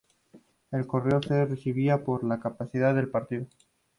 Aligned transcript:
El 0.71 0.87
correo 0.87 1.21
se 1.21 1.45
recibía 1.45 2.03
por 2.03 2.23
la 2.23 2.39
capital 2.39 2.95
del 2.95 3.09
partido. 3.09 3.45